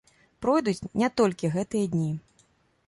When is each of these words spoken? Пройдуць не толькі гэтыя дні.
Пройдуць 0.45 0.87
не 1.03 1.11
толькі 1.21 1.53
гэтыя 1.59 1.85
дні. 1.95 2.11